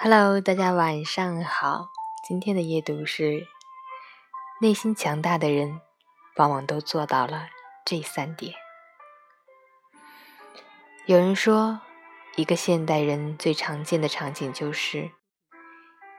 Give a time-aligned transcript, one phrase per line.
[0.00, 1.88] Hello，大家晚上好。
[2.24, 3.48] 今天的夜读是：
[4.60, 5.80] 内心强大的人，
[6.36, 7.48] 往往都做到了
[7.84, 8.54] 这三点。
[11.06, 11.80] 有人说，
[12.36, 15.10] 一个现代人最常见的场景就是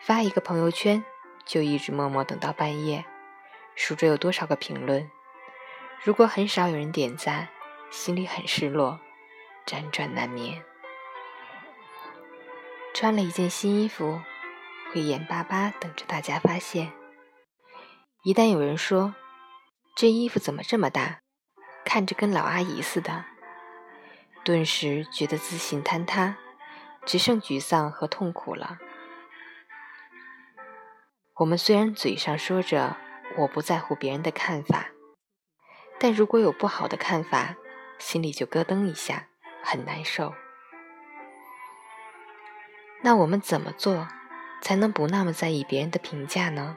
[0.00, 1.04] 发一个朋友圈，
[1.46, 3.04] 就一直默默等到半夜，
[3.76, 5.08] 数着有多少个评论。
[6.02, 7.48] 如果很少有人点赞，
[7.92, 8.98] 心里很失落，
[9.64, 10.64] 辗转难眠。
[12.98, 14.20] 穿了一件新衣服，
[14.90, 16.92] 会眼巴巴等着大家发现。
[18.24, 19.14] 一旦有人说
[19.94, 21.20] 这衣服怎么这么大，
[21.84, 23.24] 看着跟老阿姨似的，
[24.42, 26.38] 顿时觉得自信坍塌，
[27.06, 28.78] 只剩沮丧和痛苦了。
[31.36, 32.96] 我们虽然嘴上说着
[33.36, 34.88] 我不在乎别人的看法，
[36.00, 37.54] 但如果有不好的看法，
[38.00, 39.28] 心里就咯噔一下，
[39.62, 40.34] 很难受。
[43.00, 44.08] 那我们怎么做
[44.60, 46.76] 才能不那么在意别人的评价呢？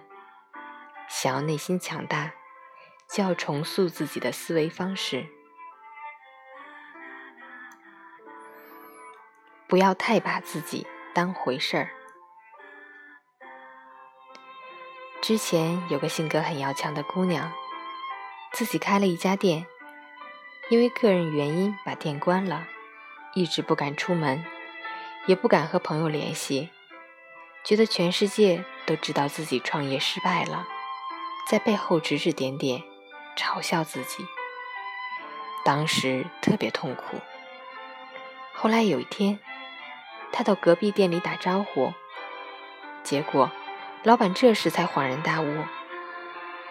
[1.09, 2.31] 想要内心强大，
[3.09, 5.25] 就要重塑自己的思维方式，
[9.67, 11.89] 不要太把自己当回事儿。
[15.21, 17.51] 之前有个性格很要强的姑娘，
[18.53, 19.65] 自己开了一家店，
[20.69, 22.67] 因为个人原因把店关了，
[23.33, 24.43] 一直不敢出门。
[25.27, 26.69] 也不敢和朋友联系，
[27.63, 30.67] 觉得全世界都知道自己创业失败了，
[31.47, 32.81] 在背后指指点点，
[33.37, 34.25] 嘲笑自己。
[35.63, 37.17] 当时特别痛苦。
[38.53, 39.39] 后来有一天，
[40.31, 41.93] 他到隔壁店里打招呼，
[43.03, 43.51] 结果
[44.03, 45.63] 老板这时才恍然大悟：“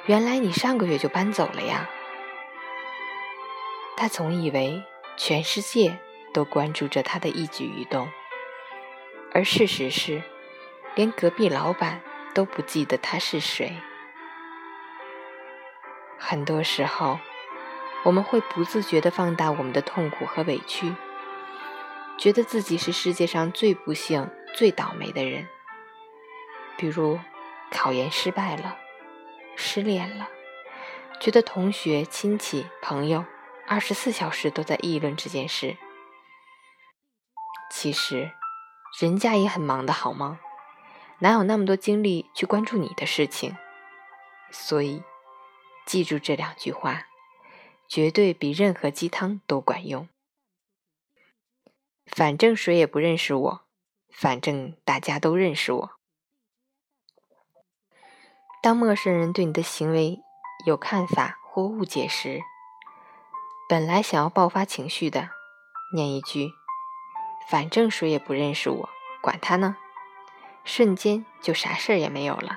[0.06, 1.88] 原来你上个月就搬走了呀！”
[3.96, 4.82] 他总以为
[5.16, 5.98] 全世界
[6.34, 8.08] 都关注着他的一举一动。
[9.32, 10.22] 而事实是，
[10.96, 12.00] 连隔壁老板
[12.34, 13.76] 都不记得他是谁。
[16.18, 17.20] 很多时候，
[18.02, 20.94] 我们会不自觉地放大我们的痛苦和委屈，
[22.18, 25.46] 觉得自己是世界上最不幸、最倒霉的人。
[26.76, 27.20] 比如，
[27.70, 28.78] 考研失败了，
[29.54, 30.28] 失恋了，
[31.20, 33.24] 觉得同学、亲戚、朋友
[33.68, 35.76] 二十四小时都在议论这件事。
[37.70, 38.32] 其实。
[38.98, 40.40] 人家也很忙的好吗？
[41.20, 43.56] 哪有那么多精力去关注你的事情？
[44.50, 45.02] 所以，
[45.86, 47.06] 记住这两句话，
[47.88, 50.08] 绝对比任何鸡汤都管用。
[52.06, 53.60] 反正谁也不认识我，
[54.12, 55.90] 反正大家都认识我。
[58.62, 60.20] 当陌生人对你的行为
[60.66, 62.40] 有看法或误解时，
[63.68, 65.30] 本来想要爆发情绪的，
[65.94, 66.59] 念一句。
[67.50, 68.88] 反正谁也不认识我，
[69.20, 69.76] 管他呢！
[70.64, 72.56] 瞬间就啥事儿也没有了。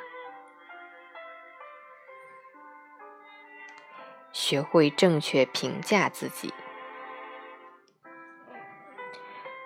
[4.32, 6.54] 学会正确评价自己。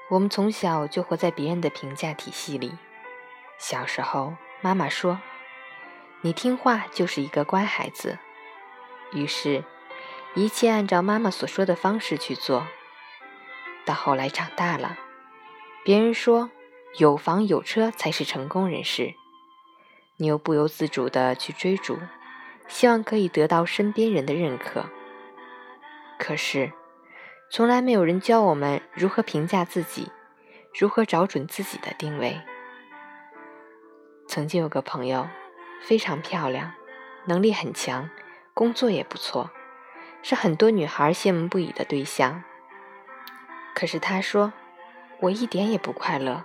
[0.10, 2.78] 我们从小就活在别人的评价体系里。
[3.58, 5.20] 小时候，妈妈说
[6.24, 8.18] ：“你听话就是一个乖孩子。”
[9.12, 9.66] 于是，
[10.36, 12.66] 一切按照妈妈所说的方式去做。
[13.84, 14.98] 到后来长大了。
[15.88, 16.52] 别人说
[16.98, 19.14] 有房有车才是成功人士，
[20.18, 21.98] 你又不由自主的去追逐，
[22.68, 24.90] 希望可以得到身边人的认可。
[26.20, 26.74] 可是，
[27.50, 30.12] 从来没有人教我们如何评价自己，
[30.78, 32.42] 如何找准自己的定位。
[34.28, 35.30] 曾经有个朋友，
[35.82, 36.74] 非常漂亮，
[37.28, 38.10] 能力很强，
[38.54, 39.52] 工作也不错，
[40.22, 42.44] 是很多女孩羡慕不已的对象。
[43.74, 44.52] 可是他说。
[45.20, 46.44] 我一点也不快乐。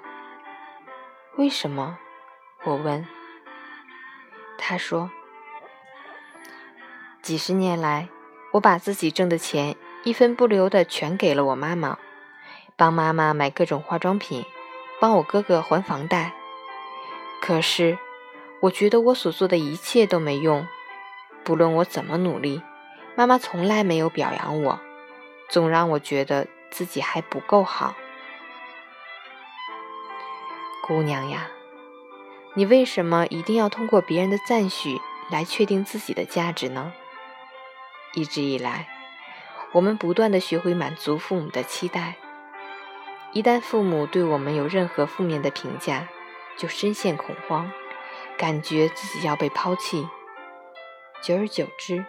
[1.37, 1.99] 为什么？
[2.65, 3.07] 我问。
[4.57, 5.11] 他说
[7.21, 8.09] ：“几十年来，
[8.53, 11.99] 我把自己挣的钱一分不留的全给了我妈妈，
[12.77, 14.45] 帮妈妈买各种化妆品，
[15.01, 16.33] 帮我哥哥还房贷。
[17.41, 17.99] 可是，
[18.61, 20.67] 我觉得我所做的一切都没用。
[21.45, 22.63] 不论我怎么努力，
[23.17, 24.81] 妈妈从来没有表扬我，
[25.49, 27.95] 总让我觉得自己还不够好。”
[30.93, 31.49] 姑娘呀，
[32.53, 35.01] 你为什么一定要通过别人的赞许
[35.31, 36.93] 来确定自己的价值呢？
[38.13, 38.87] 一直以来，
[39.73, 42.17] 我们不断的学会满足父母的期待，
[43.33, 46.09] 一旦父母对我们有任何负面的评价，
[46.59, 47.73] 就深陷恐慌，
[48.37, 50.07] 感觉自己要被抛弃。
[51.23, 52.05] 久而久之，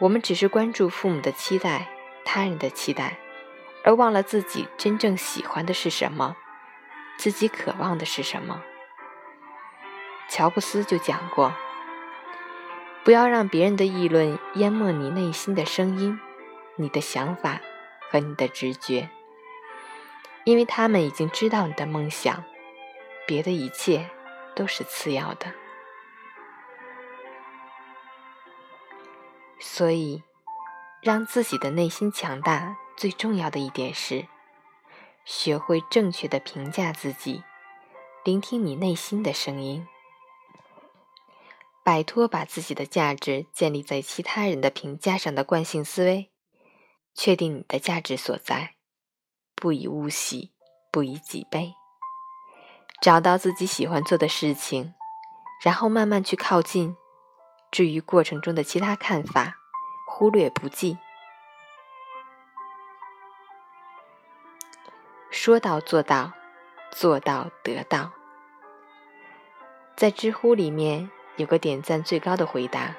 [0.00, 1.88] 我们只是关注父母的期待、
[2.26, 3.16] 他人的期待，
[3.84, 6.36] 而忘了自己真正喜欢的是什么。
[7.16, 8.62] 自己渴望的是什么。
[10.28, 11.54] 乔布斯就讲过
[13.04, 16.18] ：“不要让别人的议论淹没你内心的声音、
[16.76, 17.60] 你的想法
[18.10, 19.08] 和你的直觉，
[20.44, 22.44] 因为他们已经知道你的梦想，
[23.26, 24.10] 别的一切
[24.54, 25.52] 都是次要的。”
[29.58, 30.22] 所以，
[31.00, 34.26] 让自己的内心强大，最重要的一点是，
[35.26, 37.42] 学会正确的评价自己，
[38.24, 39.84] 聆听你内心的声音。
[41.84, 46.30] 摆脱把自己的价值建立在其他人的评价上的惯性思维，
[47.12, 48.76] 确定你的价值所在，
[49.56, 50.52] 不以物喜，
[50.92, 51.74] 不以己悲。
[53.02, 54.94] 找到自己喜欢做的事情，
[55.60, 56.96] 然后慢慢去靠近。
[57.72, 59.56] 至于过程中的其他看法，
[60.06, 60.96] 忽略不计。
[65.30, 66.32] 说到做到，
[66.90, 68.12] 做到得到。
[69.96, 71.10] 在知乎里面。
[71.36, 72.96] 有个点赞最高的回答。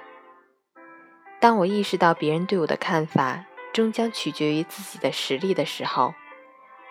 [1.39, 3.44] 当我意识到别人对我的看法
[3.74, 6.13] 终将取决于自己的实力的时候，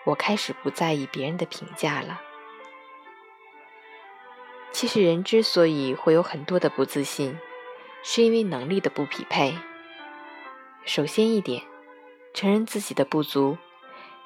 [0.05, 2.19] 我开始不在意别人的评价了。
[4.73, 7.39] 其实人之所以会有很多的不自信，
[8.03, 9.57] 是因为能力的不匹配。
[10.83, 11.63] 首先一点，
[12.33, 13.57] 承认自己的不足，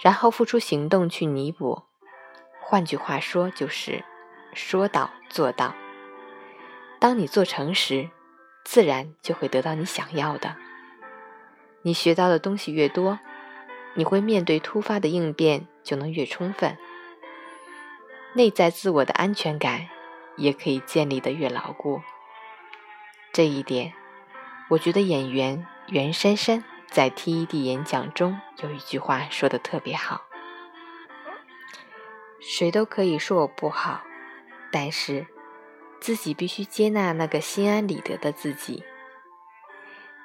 [0.02, 1.84] 然后付出行动去弥补。
[2.60, 4.04] 换句话说，就是
[4.54, 5.76] 说到做到。
[7.00, 8.10] 当你做成时，
[8.64, 10.56] 自然就会得到你想要的。
[11.84, 13.20] 你学到的东西越多，
[13.96, 16.78] 你会面对突发的应变就能越充分，
[18.34, 19.90] 内在自我的安全感
[20.38, 22.02] 也可以建立的越牢固。
[23.34, 23.94] 这一点，
[24.70, 30.26] 我觉得演员袁姗姗在 TED 演讲中有一句话说的特别好
[32.40, 34.02] ：“谁都可以说我不好，
[34.72, 35.26] 但是。”
[36.02, 38.84] 自己必须接纳那个心安理得的自己。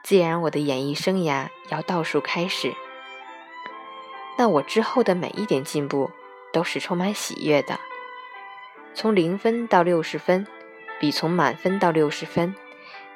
[0.03, 2.73] 既然我的演艺生涯要倒数开始，
[4.39, 6.11] 那我之后的每一点进步
[6.51, 7.79] 都是充满喜悦的。
[8.95, 10.47] 从零分到六十分，
[10.99, 12.55] 比从满分到六十分，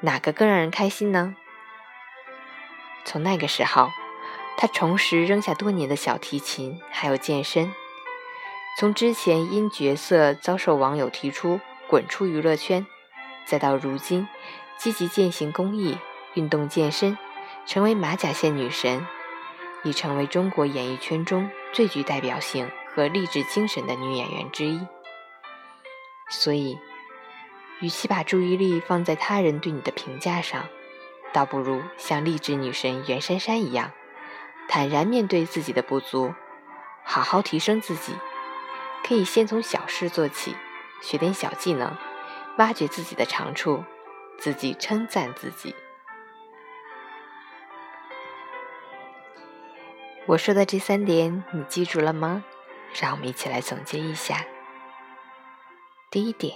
[0.01, 1.35] 哪个更让人开心呢？
[3.05, 3.91] 从那个时候，
[4.57, 7.73] 他重拾扔下多年的小提琴，还有健身。
[8.79, 11.61] 从之前因角色遭受网友提出。
[11.89, 12.87] 滚出娱乐圈，
[13.45, 14.29] 再到如今
[14.79, 15.99] 积极践行公益、
[16.35, 17.19] 运动健身，
[17.67, 19.05] 成为马甲线女神，
[19.83, 24.81] 已成为中国演艺圈中最具代表性和励志精神的女演员之一。
[26.31, 26.79] 所以，
[27.81, 30.69] 与其把注意力放在他人对你的评价上，
[31.33, 33.93] 倒不如像励志女神袁姗姗一样，
[34.69, 36.35] 坦然面对自己的不足，
[37.05, 38.15] 好好提升自己。
[39.03, 40.57] 可以先从小事做起。
[41.03, 41.97] 学点小技能，
[42.59, 43.83] 挖掘自己的长处，
[44.39, 45.75] 自己称赞自己。
[50.27, 52.45] 我说的这三点，你记住了吗？
[53.01, 54.45] 让我们一起来总结一下。
[56.11, 56.55] 第一点，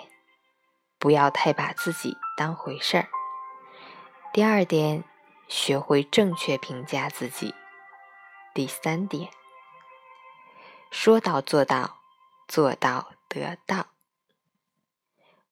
[0.98, 3.08] 不要太把自己当回事儿。
[4.34, 5.04] 第二点，
[5.46, 7.54] 学会正确评价自己。
[8.52, 9.30] 第三点，
[10.90, 11.98] 说到做到，
[12.48, 13.90] 做到得到。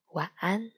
[0.08, 0.72] 晚安。